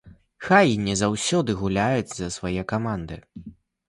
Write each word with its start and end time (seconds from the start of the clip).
Хай 0.45 0.69
і 0.75 0.77
не 0.85 0.95
заўсёды 1.01 1.55
гуляюць 1.59 2.15
за 2.21 2.29
свае 2.37 2.63
каманды. 2.73 3.19